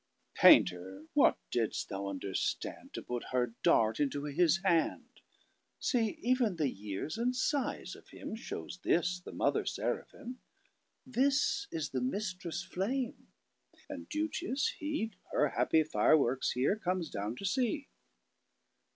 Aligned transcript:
Painter, 0.33 1.05
what 1.13 1.37
didst 1.51 1.89
thou 1.89 2.05
understandTo 2.07 3.05
put 3.05 3.25
her 3.25 3.53
dart 3.61 3.99
into 3.99 4.23
his 4.23 4.57
hand! 4.63 5.21
See, 5.79 6.17
even 6.23 6.55
the 6.55 6.71
yeares 6.71 7.19
and 7.19 7.35
size 7.35 7.95
of 7.95 8.07
himShowes 8.07 8.81
this 8.81 9.19
the 9.19 9.31
mother 9.31 9.63
Seraphim.This 9.63 11.67
is 11.69 11.91
the 11.91 12.01
mistresse 12.01 12.63
flame; 12.63 13.27
and 13.87 14.09
duteous 14.09 14.73
heHer 14.81 15.53
happy 15.55 15.83
fire 15.83 16.17
works, 16.17 16.53
here, 16.53 16.75
comes 16.75 17.11
down 17.11 17.35
to 17.35 17.45
see. 17.45 17.87